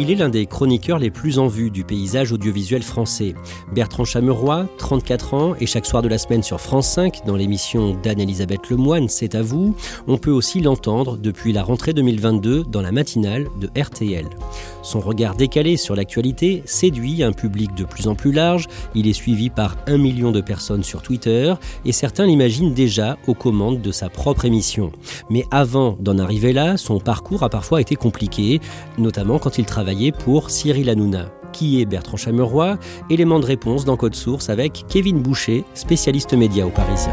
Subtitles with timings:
[0.00, 3.34] Il est l'un des chroniqueurs les plus en vue du paysage audiovisuel français.
[3.74, 7.96] Bertrand Chameroy, 34 ans, et chaque soir de la semaine sur France 5, dans l'émission
[8.00, 9.74] d'Anne-Elisabeth Lemoine, C'est à vous,
[10.06, 14.26] on peut aussi l'entendre depuis la rentrée 2022 dans la matinale de RTL.
[14.82, 19.12] Son regard décalé sur l'actualité séduit un public de plus en plus large, il est
[19.12, 21.52] suivi par un million de personnes sur Twitter,
[21.84, 24.92] et certains l'imaginent déjà aux commandes de sa propre émission.
[25.28, 28.60] Mais avant d'en arriver là, son parcours a parfois été compliqué,
[28.96, 31.30] notamment quand il travaille pour Cyril Hanouna.
[31.52, 32.78] Qui est Bertrand Chameroy?
[33.10, 37.12] Élément de réponse dans Code Source avec Kevin Boucher, spécialiste média au Parisien.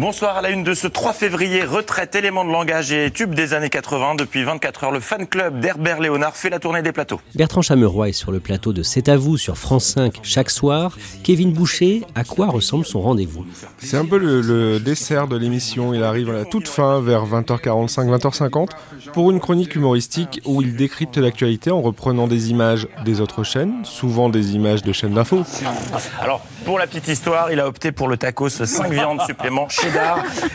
[0.00, 3.52] Bonsoir à la une de ce 3 février, retraite, élément de langage et tube des
[3.52, 4.14] années 80.
[4.14, 7.20] Depuis 24 heures, le fan club d'Herbert Léonard fait la tournée des plateaux.
[7.34, 10.96] Bertrand Chameroy est sur le plateau de C'est à vous sur France 5 chaque soir.
[11.22, 13.44] Kevin Boucher, à quoi ressemble son rendez-vous?
[13.76, 15.92] C'est un peu le, dessert de l'émission.
[15.92, 18.68] Il arrive à la toute fin, vers 20h45, 20h50,
[19.12, 23.84] pour une chronique humoristique où il décrypte l'actualité en reprenant des images des autres chaînes,
[23.84, 25.42] souvent des images de chaînes d'infos.
[26.22, 29.66] Alors, pour la petite histoire, il a opté pour le tacos 5 viandes supplément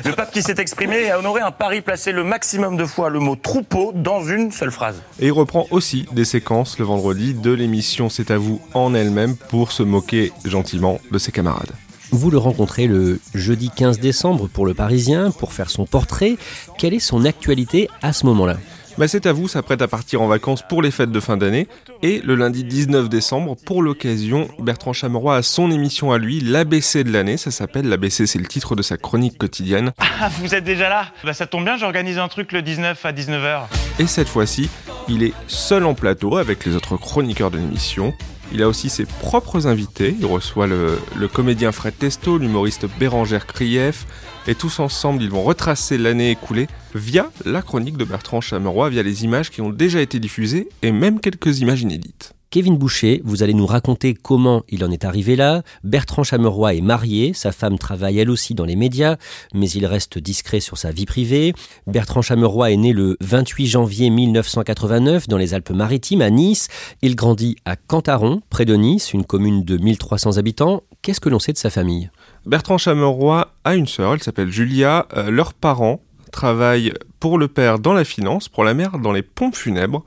[0.05, 3.19] le pape qui s'est exprimé a honoré un pari placé le maximum de fois le
[3.19, 5.01] mot troupeau dans une seule phrase.
[5.19, 9.35] Et il reprend aussi des séquences le vendredi de l'émission C'est à vous en elle-même
[9.35, 11.73] pour se moquer gentiment de ses camarades.
[12.11, 16.37] Vous le rencontrez le jeudi 15 décembre pour le Parisien pour faire son portrait.
[16.77, 18.55] Quelle est son actualité à ce moment-là?
[18.97, 21.67] Bah c'est à vous, s'apprête à partir en vacances pour les fêtes de fin d'année.
[22.01, 27.03] Et le lundi 19 décembre, pour l'occasion, Bertrand Chameroy a son émission à lui, l'ABC
[27.03, 27.38] de l'année.
[27.38, 29.91] Ça s'appelle l'ABC, c'est le titre de sa chronique quotidienne.
[30.17, 31.07] Ah, vous êtes déjà là?
[31.25, 33.63] Bah ça tombe bien, j'organise un truc le 19 à 19h.
[34.00, 34.69] Et cette fois-ci,
[35.09, 38.13] il est seul en plateau avec les autres chroniqueurs de l'émission.
[38.51, 40.16] Il a aussi ses propres invités.
[40.19, 41.00] Il reçoit le,
[41.33, 44.06] comédien Fred Testo, l'humoriste Bérangère Krief,
[44.47, 49.01] et tous ensemble, ils vont retracer l'année écoulée via la chronique de Bertrand Chameroy, via
[49.01, 52.34] les images qui ont déjà été diffusées et même quelques images inédites.
[52.50, 55.63] Kevin Boucher, vous allez nous raconter comment il en est arrivé là.
[55.83, 59.17] Bertrand Chameroy est marié, sa femme travaille elle aussi dans les médias,
[59.53, 61.53] mais il reste discret sur sa vie privée.
[61.88, 66.69] Bertrand Chameroy est né le 28 janvier 1989 dans les Alpes-Maritimes à Nice.
[67.01, 70.83] Il grandit à Cantaron, près de Nice, une commune de 1300 habitants.
[71.01, 72.09] Qu'est-ce que l'on sait de sa famille?
[72.45, 75.07] Bertrand Chameroy a une sœur, elle s'appelle Julia.
[75.17, 76.00] Euh, leurs parents
[76.31, 80.03] travaillent pour le père dans la finance, pour la mère dans les pompes funèbres.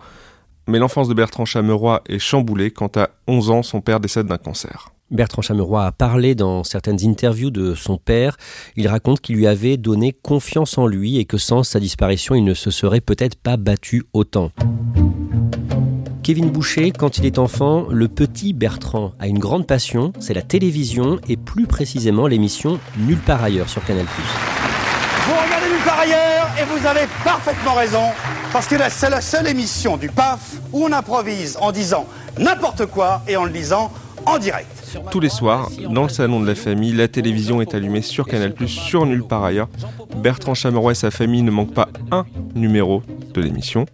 [0.69, 4.37] Mais l'enfance de Bertrand Chameroy est chamboulée quand à 11 ans son père décède d'un
[4.37, 4.91] cancer.
[5.11, 8.37] Bertrand Chameroy a parlé dans certaines interviews de son père.
[8.77, 12.45] Il raconte qu'il lui avait donné confiance en lui et que sans sa disparition, il
[12.45, 14.51] ne se serait peut-être pas battu autant.
[16.23, 20.43] Kevin Boucher, quand il est enfant, le petit Bertrand a une grande passion, c'est la
[20.43, 24.05] télévision et plus précisément l'émission Nulle part ailleurs sur Canal+.
[24.05, 28.03] Vous regardez Nulle part ailleurs et vous avez parfaitement raison
[28.53, 32.07] parce que c'est la seule émission du PAF où on improvise en disant
[32.39, 33.93] n'importe quoi et en le disant
[34.27, 34.67] en direct.
[35.11, 38.55] Tous les soirs, dans le salon de la famille, la télévision est allumée sur Canal+,
[38.67, 39.69] sur Nulle part ailleurs.
[40.17, 43.03] Bertrand Chameroy et sa famille ne manquent pas un numéro
[43.41, 43.87] l'émission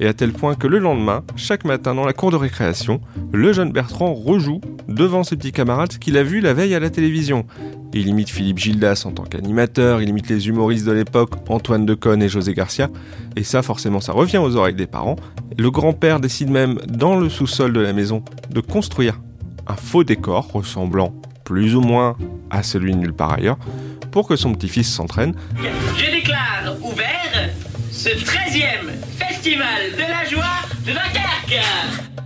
[0.00, 3.00] et à tel point que le lendemain, chaque matin dans la cour de récréation,
[3.32, 6.90] le jeune Bertrand rejoue devant ses petits camarades qu'il a vu la veille à la
[6.90, 7.46] télévision.
[7.92, 12.22] Il imite Philippe Gildas en tant qu'animateur, il imite les humoristes de l'époque, Antoine Decaune
[12.22, 12.88] et José Garcia,
[13.36, 15.16] et ça forcément ça revient aux oreilles des parents.
[15.58, 19.20] Le grand-père décide même, dans le sous-sol de la maison, de construire
[19.66, 21.14] un faux décor ressemblant
[21.44, 22.16] plus ou moins
[22.50, 23.58] à celui nulle part ailleurs,
[24.12, 25.34] pour que son petit-fils s'entraîne.
[28.00, 31.62] Ce 13e festival de la joie de Dunkerque.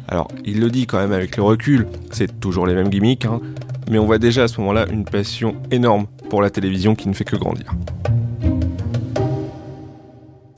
[0.06, 3.40] Alors, il le dit quand même avec le recul, c'est toujours les mêmes gimmicks, hein,
[3.90, 7.12] mais on voit déjà à ce moment-là une passion énorme pour la télévision qui ne
[7.12, 7.74] fait que grandir.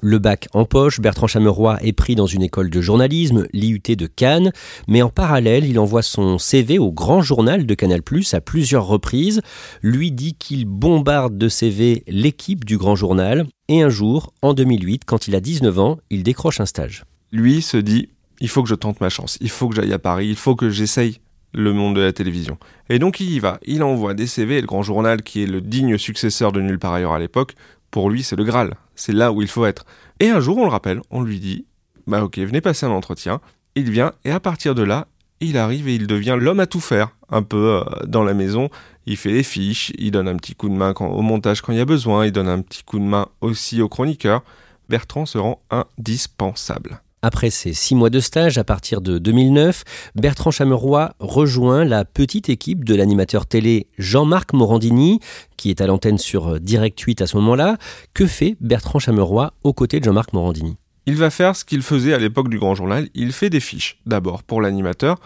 [0.09, 4.07] Le bac en poche, Bertrand Chameroy est pris dans une école de journalisme, l'IUT de
[4.07, 4.53] Cannes,
[4.87, 9.43] mais en parallèle, il envoie son CV au grand journal de Canal+, à plusieurs reprises,
[9.83, 15.05] lui dit qu'il bombarde de CV l'équipe du grand journal, et un jour, en 2008,
[15.05, 17.03] quand il a 19 ans, il décroche un stage.
[17.33, 18.09] Lui se dit,
[18.39, 20.55] il faut que je tente ma chance, il faut que j'aille à Paris, il faut
[20.55, 21.19] que j'essaye
[21.53, 22.59] le monde de la télévision.
[22.91, 25.47] Et donc il y va, il envoie des CV, et le grand journal, qui est
[25.47, 27.55] le digne successeur de Nulle part ailleurs à l'époque,
[27.97, 28.75] pour lui, c'est le Graal.
[28.95, 29.87] C'est là où il faut être.
[30.21, 31.65] Et un jour, on le rappelle, on lui dit
[32.07, 33.41] Bah ok, venez passer un entretien.
[33.75, 35.07] Il vient, et à partir de là,
[35.41, 38.69] il arrive et il devient l'homme à tout faire, un peu euh, dans la maison.
[39.07, 41.79] Il fait les fiches, il donne un petit coup de main au montage quand il
[41.79, 44.43] y a besoin, il donne un petit coup de main aussi au chroniqueur.
[44.91, 47.01] Bertrand se rend indispensable.
[47.27, 49.83] Après ses six mois de stage, à partir de 2009,
[50.15, 55.19] Bertrand Chameroy rejoint la petite équipe de l'animateur télé Jean-Marc Morandini,
[55.57, 57.79] qui est à l'antenne sur Direct 8 à ce moment-là.
[58.15, 60.77] Que fait Bertrand Chameroy aux côtés de Jean-Marc Morandini?
[61.07, 63.09] Il va faire ce qu'il faisait à l'époque du Grand Journal.
[63.17, 65.19] Il fait des fiches, d'abord pour l'animateur,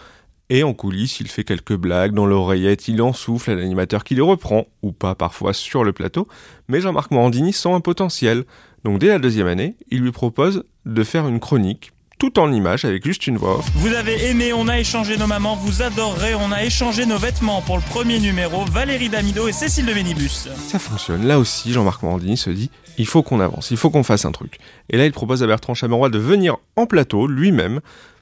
[0.51, 4.15] et en coulisses, il fait quelques blagues dans l'oreillette, il en souffle à l'animateur qui
[4.15, 6.27] les reprend, ou pas parfois sur le plateau,
[6.67, 8.43] mais Jean-Marc Morandini sent un potentiel.
[8.83, 12.83] Donc dès la deuxième année, il lui propose de faire une chronique tout en image
[12.83, 16.51] avec juste une voix Vous avez aimé, on a échangé nos mamans, vous adorerez, on
[16.51, 20.49] a échangé nos vêtements pour le premier numéro, Valérie Damido et Cécile de Vénibus.
[20.67, 21.25] Ça fonctionne.
[21.25, 24.31] Là aussi, Jean-Marc Morandini se dit il faut qu'on avance, il faut qu'on fasse un
[24.33, 24.59] truc.
[24.89, 27.79] Et là, il propose à Bertrand Chameroy de venir en plateau lui-même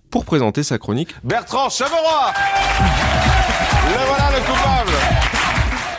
[0.09, 1.15] pour présenter sa chronique.
[1.23, 2.33] Bertrand Chameroy
[3.85, 4.91] Le voilà le coupable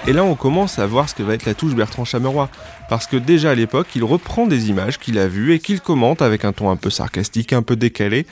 [0.07, 2.49] et là, on commence à voir ce que va être la touche Bertrand Chameroy.
[2.89, 6.23] Parce que déjà à l'époque, il reprend des images qu'il a vues et qu'il commente
[6.23, 8.27] avec un ton un peu sarcastique, un peu décalé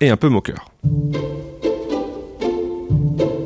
[0.00, 0.72] et un peu moqueur.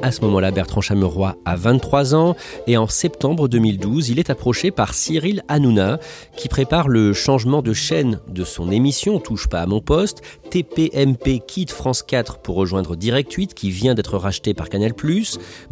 [0.07, 2.37] À ce moment-là, Bertrand Chameroy a 23 ans
[2.69, 5.99] et en septembre 2012, il est approché par Cyril Hanouna
[6.37, 10.23] qui prépare le changement de chaîne de son émission Touche pas à mon poste.
[10.49, 14.93] TPMP quitte France 4 pour rejoindre Direct 8 qui vient d'être racheté par Canal+.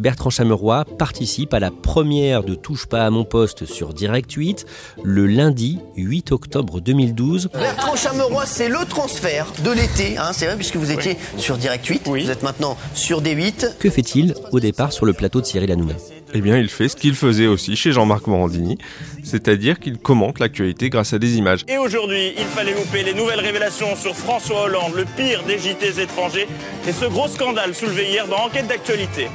[0.00, 4.66] Bertrand Chameroy participe à la première de Touche pas à mon poste sur Direct 8
[5.04, 7.50] le lundi 8 octobre 2012.
[7.52, 11.86] Bertrand Chameroy, c'est le transfert de l'été, hein, c'est vrai puisque vous étiez sur Direct
[11.86, 13.78] 8, vous êtes maintenant sur D8.
[13.78, 14.23] Que fait-il?
[14.52, 15.94] Au départ sur le plateau de Cyril Hanouna
[16.36, 18.76] eh bien, il fait ce qu'il faisait aussi chez Jean-Marc Morandini,
[19.22, 21.64] c'est-à-dire qu'il commente l'actualité grâce à des images.
[21.68, 26.00] Et aujourd'hui, il fallait louper les nouvelles révélations sur François Hollande, le pire des JTs
[26.00, 26.48] étrangers,
[26.88, 29.28] et ce gros scandale soulevé hier dans Enquête d'actualité.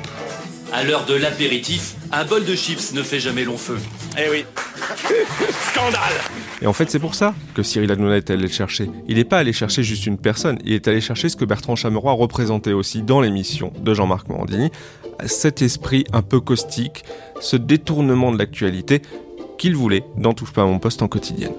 [0.73, 3.77] À l'heure de l'apéritif, un bol de chips ne fait jamais long feu.
[4.17, 4.45] Eh oui.
[5.71, 6.13] Scandale
[6.61, 8.89] Et en fait, c'est pour ça que Cyril Hanouna est allé le chercher.
[9.07, 11.75] Il n'est pas allé chercher juste une personne, il est allé chercher ce que Bertrand
[11.75, 14.71] Chameroy représentait aussi dans l'émission de Jean-Marc Morandini,
[15.25, 17.03] cet esprit un peu caustique,
[17.39, 19.01] ce détournement de l'actualité
[19.57, 21.53] qu'il voulait dans Touche pas à mon poste en quotidienne.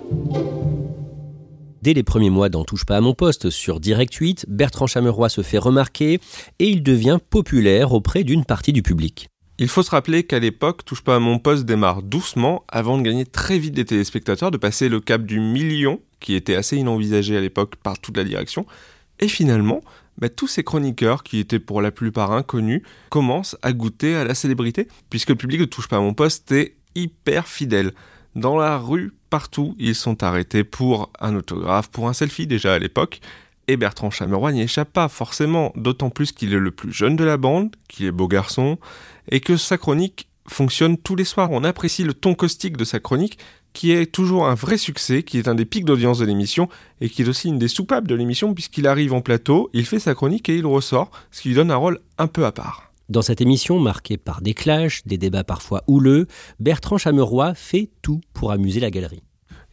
[1.83, 5.31] Dès les premiers mois d'En touche pas à mon poste sur Direct 8, Bertrand Chameroy
[5.31, 6.21] se fait remarquer
[6.59, 9.29] et il devient populaire auprès d'une partie du public.
[9.63, 13.03] Il faut se rappeler qu'à l'époque, Touche pas à mon poste démarre doucement avant de
[13.03, 17.37] gagner très vite des téléspectateurs, de passer le cap du million, qui était assez inenvisagé
[17.37, 18.65] à l'époque par toute la direction.
[19.19, 19.83] Et finalement,
[20.17, 22.81] bah, tous ces chroniqueurs, qui étaient pour la plupart inconnus,
[23.11, 26.51] commencent à goûter à la célébrité, puisque le public de Touche pas à mon poste
[26.53, 27.93] est hyper fidèle.
[28.37, 32.79] Dans la rue, partout, ils sont arrêtés pour un autographe, pour un selfie déjà à
[32.79, 33.21] l'époque,
[33.71, 37.23] et Bertrand Chameroy n'y échappe pas forcément, d'autant plus qu'il est le plus jeune de
[37.23, 38.79] la bande, qu'il est beau garçon,
[39.31, 41.51] et que sa chronique fonctionne tous les soirs.
[41.53, 43.39] On apprécie le ton caustique de sa chronique,
[43.73, 46.69] qui est toujours un vrai succès, qui est un des pics d'audience de l'émission,
[47.01, 50.01] et qui est aussi une des soupapes de l'émission, puisqu'il arrive en plateau, il fait
[50.01, 52.93] sa chronique et il ressort, ce qui lui donne un rôle un peu à part.
[53.09, 56.27] Dans cette émission, marquée par des clashs, des débats parfois houleux,
[56.61, 59.23] Bertrand Chameroy fait tout pour amuser la galerie.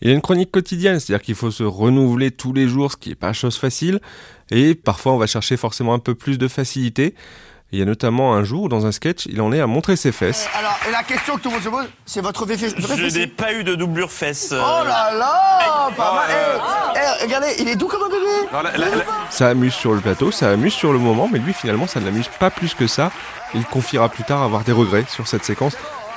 [0.01, 2.97] Il y a une chronique quotidienne, c'est-à-dire qu'il faut se renouveler tous les jours, ce
[2.97, 3.99] qui n'est pas chose facile,
[4.51, 7.15] et parfois on va chercher forcément un peu plus de facilité.
[7.73, 10.13] Il y a notamment un jour, dans un sketch, il en est à montrer ses
[10.13, 10.47] fesses.
[10.47, 13.27] Euh, alors, la question que tout le monde se pose, c'est votre vrai Je n'ai
[13.27, 14.53] pas eu de doublure fesse.
[14.53, 14.61] Euh.
[14.63, 16.29] Oh là là Pas mal
[16.95, 18.85] eh, eh, Regardez, il est doux comme un bébé
[19.29, 22.05] Ça amuse sur le plateau, ça amuse sur le moment, mais lui finalement ça ne
[22.05, 23.11] l'amuse pas plus que ça.
[23.53, 25.75] Il confiera plus tard avoir des regrets sur cette séquence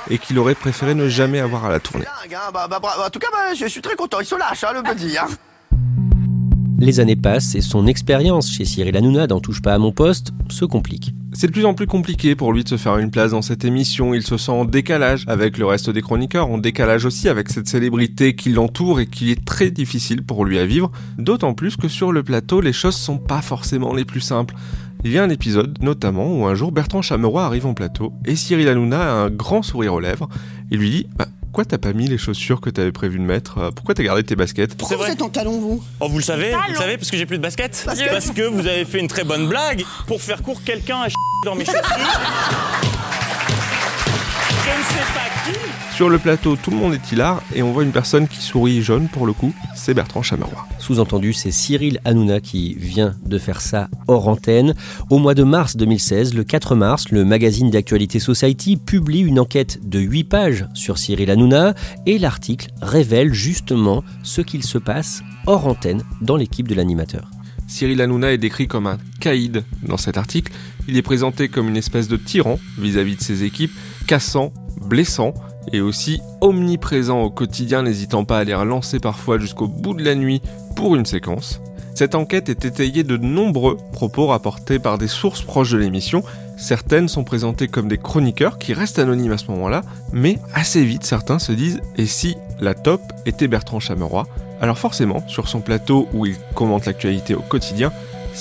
[0.09, 2.05] et qu'il aurait préféré ne jamais avoir à la tourner.
[2.53, 4.83] Bah, bah, en tout cas, bah, je suis très content, il se lâche, hein, le
[4.83, 5.17] petit.
[5.17, 5.27] Hein.
[6.79, 10.31] Les années passent et son expérience chez Cyril Hanouna dans Touche pas à mon poste
[10.49, 11.13] se complique.
[11.33, 13.63] C'est de plus en plus compliqué pour lui de se faire une place dans cette
[13.63, 17.47] émission, il se sent en décalage avec le reste des chroniqueurs, en décalage aussi avec
[17.47, 21.77] cette célébrité qui l'entoure et qui est très difficile pour lui à vivre, d'autant plus
[21.77, 24.55] que sur le plateau les choses sont pas forcément les plus simples.
[25.05, 28.35] Il y a un épisode notamment où un jour Bertrand Chameroy arrive en plateau et
[28.35, 30.27] Cyril Hanouna a un grand sourire aux lèvres.
[30.69, 33.57] Et lui dit bah, pourquoi t'as pas mis les chaussures que t'avais prévu de mettre
[33.57, 34.77] euh, Pourquoi t'as gardé tes baskets?
[34.77, 35.83] Pourquoi vous êtes en talon, vous?
[35.99, 38.09] Oh, vous le savez Vous le savez parce que j'ai plus de baskets Parce que-
[38.09, 39.83] Parce que vous avez fait une très bonne blague.
[40.07, 41.07] Pour faire court, quelqu'un a
[41.43, 41.81] dans mes chaussures.
[44.63, 45.59] Je ne sais pas qui.
[46.01, 48.81] Sur le plateau, tout le monde est hilar et on voit une personne qui sourit
[48.81, 50.65] jaune pour le coup, c'est Bertrand Chameroy.
[50.79, 54.73] Sous-entendu, c'est Cyril Hanouna qui vient de faire ça hors antenne.
[55.11, 59.87] Au mois de mars 2016, le 4 mars, le magazine d'actualité Society publie une enquête
[59.87, 61.75] de 8 pages sur Cyril Hanouna
[62.07, 67.29] et l'article révèle justement ce qu'il se passe hors antenne dans l'équipe de l'animateur.
[67.67, 70.51] Cyril Hanouna est décrit comme un caïd dans cet article.
[70.87, 73.71] Il est présenté comme une espèce de tyran vis-à-vis de ses équipes,
[74.07, 74.51] cassant,
[74.83, 75.35] blessant
[75.71, 80.15] et aussi omniprésent au quotidien, n'hésitant pas à les relancer parfois jusqu'au bout de la
[80.15, 80.41] nuit
[80.75, 81.61] pour une séquence.
[81.93, 86.23] Cette enquête est étayée de nombreux propos rapportés par des sources proches de l'émission.
[86.57, 89.81] Certaines sont présentées comme des chroniqueurs qui restent anonymes à ce moment-là,
[90.13, 94.25] mais assez vite certains se disent et si la top était Bertrand Chameroy?
[94.61, 97.91] Alors forcément, sur son plateau où il commente l'actualité au quotidien,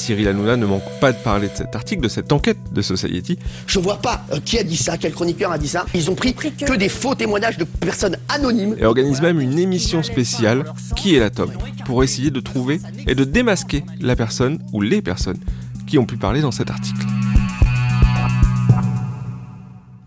[0.00, 3.38] Cyril Hanouna ne manque pas de parler de cet article, de cette enquête de Society.
[3.66, 5.85] Je vois pas euh, qui a dit ça, quel chroniqueur a dit ça.
[5.95, 8.76] Ils ont pris que des faux témoignages de personnes anonymes.
[8.78, 10.64] et organise même une émission spéciale
[10.97, 11.50] Qui est la top
[11.85, 15.38] pour essayer de trouver et de démasquer la personne ou les personnes
[15.87, 17.04] qui ont pu parler dans cet article.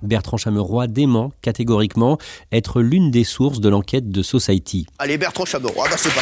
[0.01, 2.17] Bertrand Chameroy dément catégoriquement
[2.51, 4.85] être l'une des sources de l'enquête de Society.
[4.99, 6.21] Allez, Bertrand Chameroy, bah c'est pas.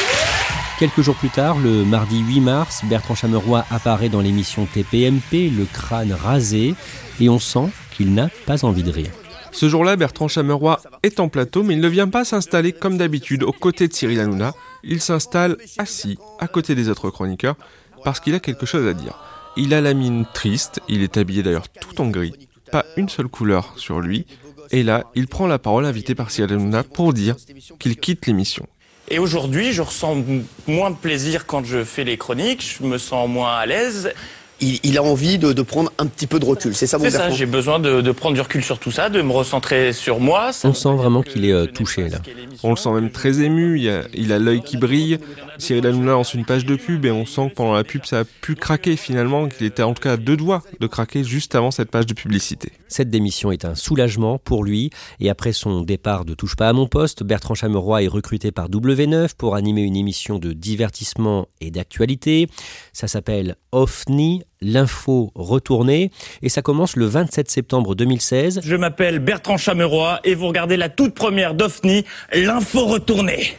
[0.82, 5.66] Quelques jours plus tard, le mardi 8 mars, Bertrand Chameroy apparaît dans l'émission TPMP, le
[5.72, 6.74] crâne rasé,
[7.20, 9.12] et on sent qu'il n'a pas envie de rire.
[9.52, 13.44] Ce jour-là, Bertrand Chameroy est en plateau, mais il ne vient pas s'installer comme d'habitude
[13.44, 14.56] aux côtés de Cyril Hanouna.
[14.84, 17.58] Il s'installe assis à côté des autres chroniqueurs
[18.04, 19.24] parce qu'il a quelque chose à dire.
[19.58, 22.34] Il a la mine triste, il est habillé d'ailleurs tout en gris,
[22.72, 24.26] pas une seule couleur sur lui.
[24.72, 27.36] Et là, il prend la parole invité par Cyril Hanouna pour dire
[27.78, 28.66] qu'il quitte l'émission.
[29.08, 30.24] Et aujourd'hui, je ressens
[30.67, 32.77] moins de plaisir quand je fais les chroniques.
[32.79, 34.13] Je me sens moins à l'aise.
[34.62, 37.03] Il, il a envie de, de prendre un petit peu de recul, c'est ça mon
[37.03, 39.91] C'est ça, j'ai besoin de, de prendre du recul sur tout ça, de me recentrer
[39.91, 40.53] sur moi.
[40.53, 42.20] Ça On sent vraiment qu'il est euh, touché, là.
[42.63, 45.20] On le sent même très ému, il a il a l'œil qui brille.
[45.58, 48.20] Cyril Hanouna lance une page de pub et on sent que pendant la pub ça
[48.20, 51.56] a pu craquer finalement, qu'il était en tout cas à deux doigts de craquer juste
[51.56, 52.72] avant cette page de publicité.
[52.88, 54.89] Cette démission est un soulagement pour lui
[55.20, 58.70] et après son départ de Touche pas à mon poste, Bertrand Chameroy est recruté par
[58.70, 62.48] W9 pour animer une émission de divertissement et d'actualité.
[62.94, 68.62] Ça s'appelle OFNI, l'info retournée et ça commence le 27 septembre 2016.
[68.63, 73.53] Je m'appelle Bertrand Chameroy et vous regardez la toute première d'OFNI, l'info retournée.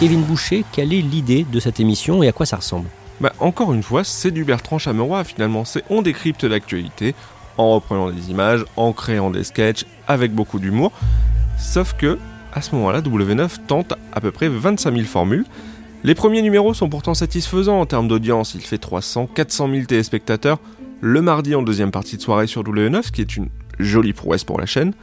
[0.00, 2.88] Kevin Boucher, quelle est l'idée de cette émission et à quoi ça ressemble?
[3.20, 7.14] Bah encore une fois, c'est du Bertrand Chameroy finalement, c'est on décrypte l'actualité
[7.58, 10.92] en reprenant des images, en créant des sketchs avec beaucoup d'humour.
[11.58, 12.18] Sauf que
[12.54, 15.44] à ce moment-là, W9 tente à peu près 25 000 formules.
[16.04, 20.58] Les premiers numéros sont pourtant satisfaisants en termes d'audience, il fait 300, 400 000 téléspectateurs
[21.00, 23.48] le mardi en deuxième partie de soirée sur W9, ce qui est une
[23.80, 24.94] jolie prouesse pour la chaîne.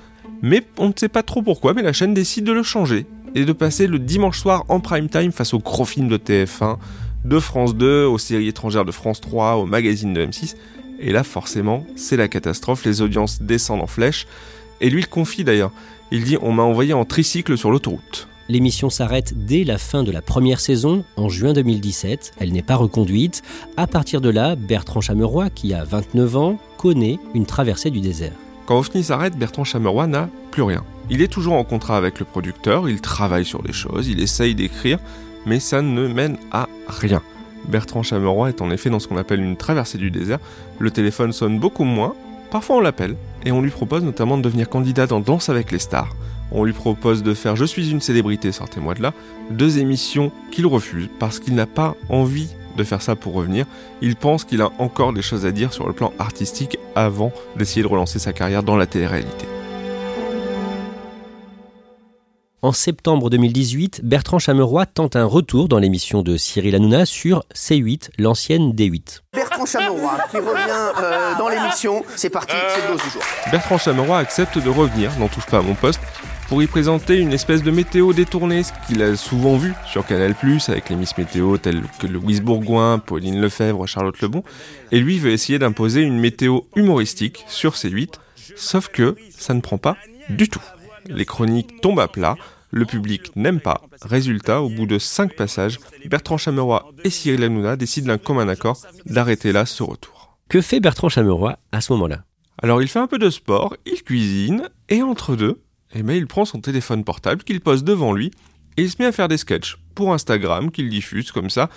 [0.41, 3.43] Mais on ne sait pas trop pourquoi, mais la chaîne décide de le changer et
[3.43, 6.77] de passer le dimanche soir en prime time face aux gros films de TF1,
[7.25, 10.55] de France 2, aux séries étrangères de France 3, aux magazines de M6.
[10.99, 14.25] Et là, forcément, c'est la catastrophe, les audiences descendent en flèche.
[14.79, 15.71] Et lui, il confie d'ailleurs.
[16.11, 18.29] Il dit On m'a envoyé en tricycle sur l'autoroute.
[18.49, 22.31] L'émission s'arrête dès la fin de la première saison, en juin 2017.
[22.39, 23.43] Elle n'est pas reconduite.
[23.77, 28.33] À partir de là, Bertrand Chameroy, qui a 29 ans, connaît une traversée du désert.
[28.65, 30.83] Quand OFNI s'arrête, Bertrand Chameroy n'a plus rien.
[31.11, 34.55] Il est toujours en contrat avec le producteur, il travaille sur des choses, il essaye
[34.55, 34.97] d'écrire,
[35.45, 37.21] mais ça ne mène à rien.
[37.67, 40.39] Bertrand Chameroy est en effet dans ce qu'on appelle une traversée du désert.
[40.79, 42.15] Le téléphone sonne beaucoup moins,
[42.49, 43.15] parfois on l'appelle,
[43.45, 46.15] et on lui propose notamment de devenir candidat dans Danse avec les stars.
[46.51, 49.13] On lui propose de faire Je suis une célébrité, sortez-moi de là,
[49.51, 53.65] deux émissions qu'il refuse parce qu'il n'a pas envie de faire ça pour revenir.
[54.01, 57.81] Il pense qu'il a encore des choses à dire sur le plan artistique avant d'essayer
[57.81, 59.45] de relancer sa carrière dans la télé-réalité.
[62.61, 68.09] En septembre 2018, Bertrand Chameroy tente un retour dans l'émission de Cyril Hanouna sur C8,
[68.17, 69.21] l'ancienne D8.
[69.33, 72.03] Bertrand Chameroy qui revient euh, dans l'émission.
[72.17, 73.21] C'est parti, c'est le dose du jour.
[73.49, 76.01] Bertrand Chameroy accepte de revenir, n'en touche pas à mon poste,
[76.49, 80.33] pour y présenter une espèce de météo détournée, ce qu'il a souvent vu sur Canal+,
[80.67, 84.43] avec les Miss Météo telles que Louise Bourgoin, Pauline Lefebvre, Charlotte Lebon,
[84.91, 88.15] et lui veut essayer d'imposer une météo humoristique sur C8,
[88.55, 89.95] sauf que ça ne prend pas
[90.29, 90.61] du tout.
[91.05, 92.35] Les chroniques tombent à plat,
[92.71, 93.81] le public n'aime pas.
[94.01, 98.81] Résultat, au bout de cinq passages, Bertrand Chameroy et Cyril Hanouna décident d'un commun accord
[99.05, 100.39] d'arrêter là ce retour.
[100.49, 102.23] Que fait Bertrand Chameroy à ce moment-là?
[102.61, 105.61] Alors il fait un peu de sport, il cuisine, et entre deux,
[105.93, 108.31] eh ben, il prend son téléphone portable qu'il pose devant lui,
[108.77, 111.69] et il se met à faire des sketchs pour Instagram qu'il diffuse comme ça.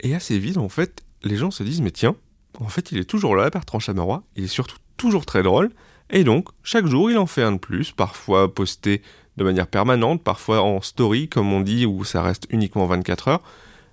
[0.00, 2.16] Et assez vite, en fait, les gens se disent, mais tiens,
[2.58, 5.70] en fait, il est toujours là, Bertrand Chameroy, il est surtout toujours très drôle,
[6.10, 9.02] et donc, chaque jour, il en fait un de plus, parfois posté
[9.36, 13.42] de manière permanente, parfois en story, comme on dit, où ça reste uniquement 24 heures,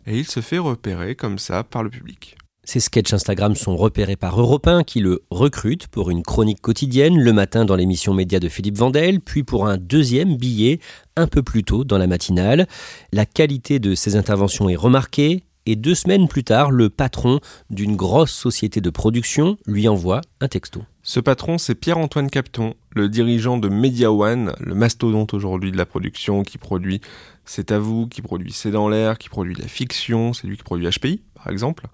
[0.05, 2.37] et il se fait repérer comme ça par le public.
[2.67, 7.17] Ces sketchs Instagram sont repérés par Europe 1 qui le recrute pour une chronique quotidienne
[7.17, 10.81] le matin dans l'émission Média de Philippe Vandel, puis pour un deuxième billet
[11.15, 12.67] un peu plus tôt dans la matinale.
[13.13, 17.95] La qualité de ces interventions est remarquée et deux semaines plus tard, le patron d'une
[17.95, 20.83] grosse société de production lui envoie un texto.
[21.03, 25.85] Ce patron, c'est Pierre-Antoine Capton, le dirigeant de Media One, le mastodonte aujourd'hui de la
[25.85, 26.99] production qui produit
[27.45, 30.63] C'est à vous, qui produit C'est dans l'air, qui produit la fiction, c'est lui qui
[30.63, 31.87] produit HPI, par exemple,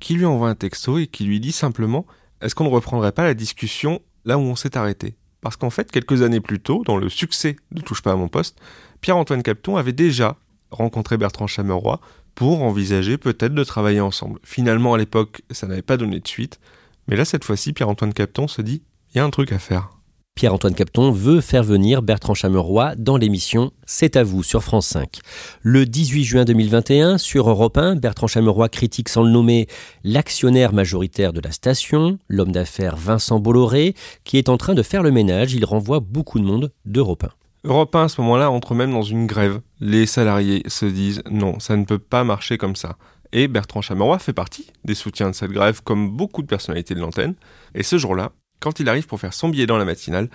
[0.00, 2.06] qui lui envoie un texto et qui lui dit simplement
[2.40, 5.16] Est-ce qu'on ne reprendrait pas la discussion là où on s'est arrêté?
[5.40, 8.28] Parce qu'en fait, quelques années plus tôt, dans le succès de Touche pas à mon
[8.28, 8.58] poste,
[9.00, 10.36] Pierre-Antoine Capton avait déjà
[10.70, 12.00] rencontré Bertrand Chameroy
[12.34, 14.40] pour envisager peut-être de travailler ensemble.
[14.42, 16.58] Finalement, à l'époque, ça n'avait pas donné de suite.
[17.08, 18.82] Mais là, cette fois-ci, Pierre-Antoine Capton se dit
[19.14, 19.95] il y a un truc à faire.
[20.36, 25.20] Pierre-Antoine Capton veut faire venir Bertrand Chameroy dans l'émission C'est à vous sur France 5.
[25.62, 29.66] Le 18 juin 2021, sur Europe 1, Bertrand Chameroy critique sans le nommer
[30.04, 35.02] l'actionnaire majoritaire de la station, l'homme d'affaires Vincent Bolloré, qui est en train de faire
[35.02, 35.54] le ménage.
[35.54, 37.24] Il renvoie beaucoup de monde d'Europe
[37.64, 37.70] 1.
[37.70, 39.62] Europe 1 à ce moment-là entre même dans une grève.
[39.80, 42.98] Les salariés se disent non, ça ne peut pas marcher comme ça.
[43.32, 47.00] Et Bertrand Chameroy fait partie des soutiens de cette grève, comme beaucoup de personnalités de
[47.00, 47.36] l'antenne.
[47.74, 50.28] Et ce jour-là, quand il arrive pour faire son billet dans la matinale,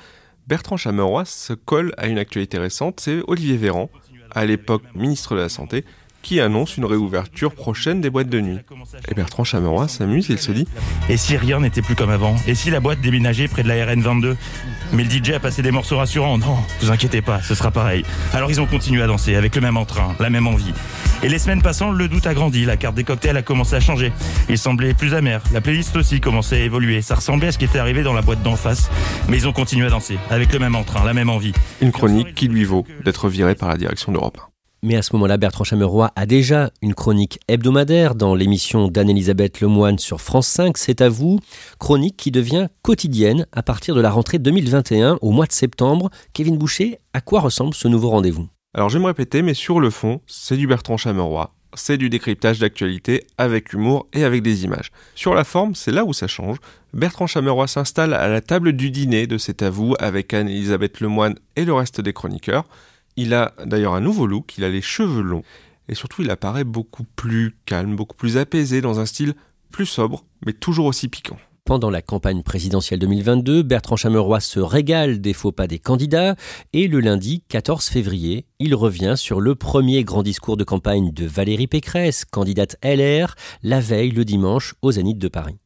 [0.47, 3.89] Bertrand Chameroy se colle à une actualité récente, c'est Olivier Véran,
[4.31, 5.85] à l'époque ministre de la Santé,
[6.21, 8.59] qui annonce une réouverture prochaine des boîtes de nuit.
[9.07, 10.67] Et Bertrand Chameroy s'amuse il se dit
[11.09, 12.35] Et si rien n'était plus comme avant?
[12.47, 14.37] Et si la boîte déménageait près de la RN 22
[14.93, 16.37] Mais le DJ a passé des morceaux rassurants.
[16.37, 18.05] Non, vous inquiétez pas, ce sera pareil.
[18.33, 20.73] Alors ils ont continué à danser avec le même entrain, la même envie.
[21.23, 23.79] Et les semaines passant, le doute a grandi, la carte des cocktails a commencé à
[23.79, 24.11] changer.
[24.49, 27.03] Il semblait plus amer, la playlist aussi commençait à évoluer.
[27.03, 28.89] Ça ressemblait à ce qui était arrivé dans la boîte d'en face.
[29.29, 31.53] Mais ils ont continué à danser, avec le même entrain, la même envie.
[31.79, 34.47] Une chronique qui lui vaut d'être viré par la direction d'Europe 1.
[34.83, 39.99] Mais à ce moment-là, Bertrand Chameroy a déjà une chronique hebdomadaire dans l'émission d'Anne-Elisabeth Lemoine
[39.99, 41.39] sur France 5, C'est à vous,
[41.77, 46.09] chronique qui devient quotidienne à partir de la rentrée 2021 au mois de septembre.
[46.33, 48.47] Kevin Boucher, à quoi ressemble ce nouveau rendez-vous?
[48.73, 51.53] Alors je vais me répéter, mais sur le fond, c'est du Bertrand Chameroy.
[51.73, 54.91] C'est du décryptage d'actualité avec humour et avec des images.
[55.13, 56.57] Sur la forme, c'est là où ça change.
[56.93, 61.35] Bertrand Chameroy s'installe à la table du dîner de C'est à vous avec Anne-Elisabeth Lemoine
[61.57, 62.63] et le reste des chroniqueurs.
[63.17, 65.43] Il a d'ailleurs un nouveau look, il a les cheveux longs,
[65.89, 69.33] et surtout il apparaît beaucoup plus calme, beaucoup plus apaisé, dans un style
[69.69, 71.37] plus sobre, mais toujours aussi piquant.
[71.71, 76.35] Pendant la campagne présidentielle 2022, Bertrand Chameroy se régale des faux pas des candidats
[76.73, 81.25] et le lundi 14 février, il revient sur le premier grand discours de campagne de
[81.25, 85.59] Valérie Pécresse, candidate LR, la veille le dimanche au Zénith de Paris.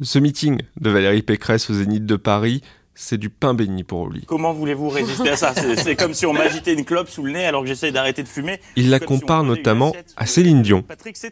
[0.00, 2.60] Ce meeting de Valérie Pécresse au Zénith de Paris,
[2.94, 4.24] c'est du pain béni pour lui.
[4.26, 7.46] Comment voulez-vous résister à ça C'est comme si on m'agitait une clope sous le nez
[7.46, 8.60] alors que j'essaye d'arrêter de fumer.
[8.76, 10.84] Il la compare notamment à Céline Dion,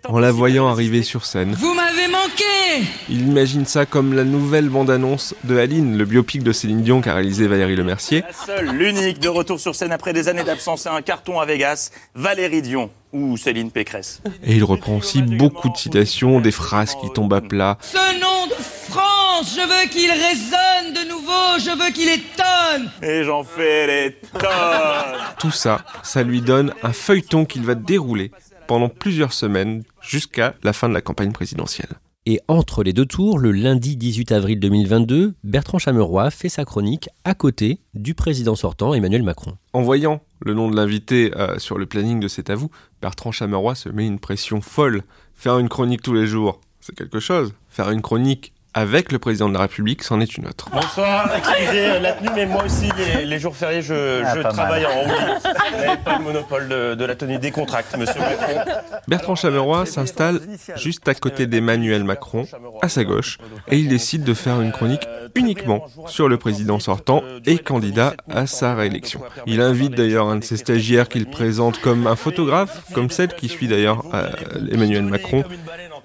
[0.09, 1.55] en la voyant arriver sur scène.
[1.59, 6.53] Vous m'avez manqué Il imagine ça comme la nouvelle bande-annonce de Aline, le biopic de
[6.53, 8.23] Céline Dion qu'a réalisé Valérie Lemercier.
[8.23, 11.47] La seule, l'unique de retour sur scène après des années d'absence et un carton à
[11.47, 14.23] Vegas, Valérie Dion ou Céline Pécresse.
[14.45, 17.77] Et il reprend aussi beaucoup de citations, des phrases qui tombent à plat.
[17.81, 21.20] Ce nom de France, je veux qu'il résonne de nouveau,
[21.59, 24.43] je veux qu'il étonne Et j'en fais les tonnes
[25.39, 28.31] Tout ça, ça lui donne un feuilleton qu'il va dérouler
[28.67, 31.91] pendant plusieurs semaines jusqu'à la fin de la campagne présidentielle.
[32.27, 37.09] Et entre les deux tours, le lundi 18 avril 2022, Bertrand Chameroy fait sa chronique
[37.25, 39.57] à côté du président sortant Emmanuel Macron.
[39.73, 43.33] En voyant le nom de l'invité euh, sur le planning de C'est à vous, Bertrand
[43.33, 45.03] Chameroy se met une pression folle.
[45.35, 47.55] Faire une chronique tous les jours, c'est quelque chose.
[47.71, 50.69] Faire une chronique avec le président de la République, c'en est une autre.
[50.73, 52.89] Bonsoir, excusez la tenue, mais moi aussi,
[53.25, 54.93] les, jours fériés, je, Ah, je travaille mal.
[54.93, 55.33] en Hongrie.
[55.73, 58.81] Vous n'avez pas le monopole de, de la tenue des contracts, monsieur Macron.
[59.09, 60.41] Bertrand Chameroy s'installe
[60.77, 62.47] juste à côté d'Emmanuel Macron,
[62.83, 67.23] à sa gauche, et il décide de faire une chronique uniquement sur le président sortant
[67.47, 69.21] et candidat à sa réélection.
[69.47, 73.49] Il invite d'ailleurs un de ses stagiaires qu'il présente comme un photographe, comme celle qui
[73.49, 74.29] suit d'ailleurs euh,
[74.71, 75.45] Emmanuel Macron,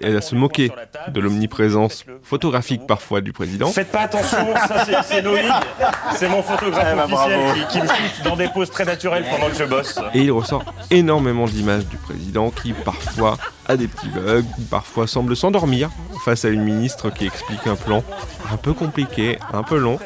[0.00, 0.70] et à se moquer
[1.08, 3.68] de l'omniprésence photographique parfois du président.
[3.68, 5.50] Faites pas attention, ça c'est- Loïc,
[6.16, 9.24] c'est mon photographe Eh ben, officiel qui, qui me shoot dans des poses très naturelles
[9.30, 9.98] pendant que je bosse.
[10.14, 13.36] Et il ressort énormément d'images du président qui parfois
[13.68, 15.90] a des petits bugs, parfois semble s'endormir
[16.24, 18.02] face à une ministre qui explique un plan
[18.52, 19.98] un peu compliqué, un peu long.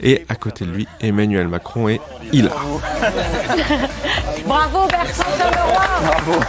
[0.00, 2.00] Et à côté de lui, Emmanuel Macron est
[2.32, 2.64] hilar.
[4.46, 6.40] Bravo Bertrand Chameroy Bravo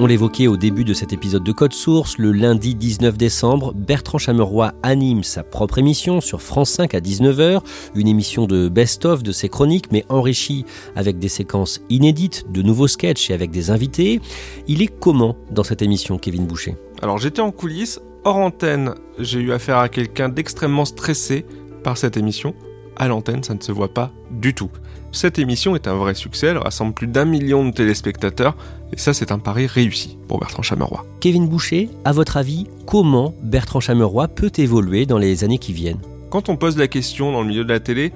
[0.00, 4.18] On l'évoquait au début de cet épisode de Code Source, le lundi 19 décembre, Bertrand
[4.18, 7.62] Chameroy anime sa propre émission sur France 5 à 19h,
[7.96, 12.86] une émission de best-of de ses chroniques, mais enrichie avec des séquences inédites, de nouveaux
[12.86, 14.20] sketchs et avec des invités.
[14.68, 16.76] Il est comment dans cette émission, Kevin Boucher?
[17.02, 21.44] Alors j'étais en coulisses, hors antenne, j'ai eu affaire à quelqu'un d'extrêmement stressé
[21.82, 22.54] par cette émission.
[22.98, 24.70] À l'antenne, ça ne se voit pas du tout.
[25.12, 28.56] Cette émission est un vrai succès, elle rassemble plus d'un million de téléspectateurs,
[28.92, 31.06] et ça c'est un pari réussi pour Bertrand Chameroy.
[31.20, 36.00] Kevin Boucher, à votre avis, comment Bertrand Chameroy peut évoluer dans les années qui viennent?
[36.30, 38.12] Quand on pose la question dans le milieu de la télé,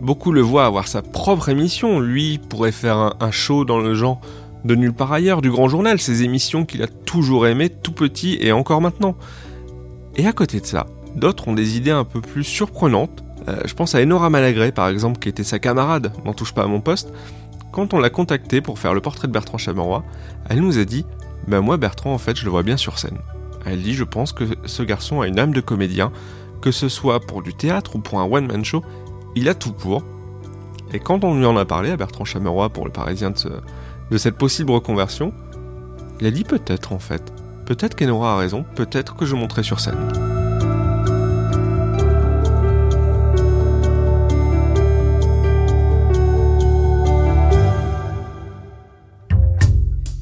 [0.00, 2.00] beaucoup le voient avoir sa propre émission.
[2.00, 4.20] Lui pourrait faire un, un show dans le genre
[4.64, 8.38] de nulle part ailleurs, du grand journal, ces émissions qu'il a toujours aimées, tout petit
[8.40, 9.14] et encore maintenant.
[10.16, 13.24] Et à côté de ça, d'autres ont des idées un peu plus surprenantes.
[13.48, 16.62] Euh, je pense à Enora Malagré, par exemple, qui était sa camarade, n'en touche pas
[16.62, 17.12] à mon poste.
[17.72, 20.04] Quand on l'a contactée pour faire le portrait de Bertrand Chameroy,
[20.48, 21.06] elle nous a dit
[21.46, 23.18] Ben moi, Bertrand, en fait, je le vois bien sur scène.
[23.64, 26.12] Elle dit Je pense que ce garçon a une âme de comédien,
[26.60, 28.82] que ce soit pour du théâtre ou pour un one-man show,
[29.34, 30.02] il a tout pour.
[30.92, 33.36] Et quand on lui en a parlé à Bertrand Chameroy pour le Parisien de,
[34.10, 35.32] de cette possible reconversion,
[36.20, 37.32] il a dit peut-être en fait.
[37.64, 40.29] Peut-être qu'Enora a raison, peut-être que je monterai sur scène.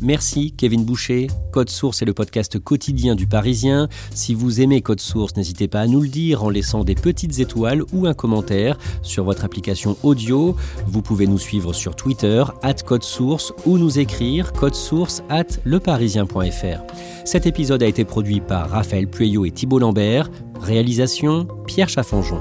[0.09, 1.27] Merci Kevin Boucher.
[1.53, 3.91] Code Source est le podcast quotidien du Parisien.
[4.15, 7.41] Si vous aimez Code Source, n'hésitez pas à nous le dire en laissant des petites
[7.41, 10.57] étoiles ou un commentaire sur votre application audio.
[10.87, 17.27] Vous pouvez nous suivre sur Twitter, at Code Source, ou nous écrire codesource at leparisien.fr.
[17.27, 20.31] Cet épisode a été produit par Raphaël Pueyo et Thibault Lambert.
[20.59, 22.41] Réalisation Pierre Chaffanjon.